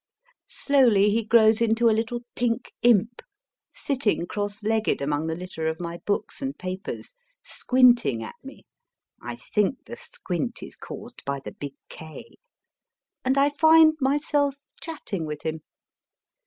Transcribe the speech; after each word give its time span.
Slowly 0.49 1.11
he 1.11 1.23
grows 1.23 1.61
into 1.61 1.87
a 1.87 1.93
little 1.93 2.21
pink 2.35 2.71
imp, 2.81 3.21
sitting 3.71 4.25
cross 4.25 4.63
legged 4.63 4.99
among 4.99 5.27
the 5.27 5.35
litter 5.35 5.67
of 5.67 5.79
my 5.79 5.99
books 6.07 6.41
and 6.41 6.57
papers, 6.57 7.13
squinting 7.43 8.23
at 8.23 8.33
me 8.41 8.63
(I 9.21 9.35
think 9.35 9.85
the 9.85 9.95
squint 9.95 10.63
is 10.63 10.75
caused 10.75 11.23
by 11.23 11.39
the 11.39 11.51
big 11.51 11.75
* 11.87 11.89
K), 11.99 12.39
and 13.23 13.37
I 13.37 13.51
find 13.51 13.93
myself 13.99 14.55
chatting 14.81 15.23
with 15.27 15.43
him. 15.43 15.59